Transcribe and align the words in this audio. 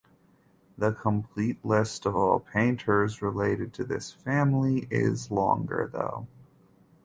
The 0.79 0.93
complete 0.93 1.63
list 1.63 2.07
of 2.07 2.15
all 2.15 2.39
painters 2.39 3.21
related 3.21 3.71
to 3.75 3.83
this 3.83 4.11
family 4.11 4.87
is 4.89 5.29
longer 5.29 5.91
though. 5.93 6.25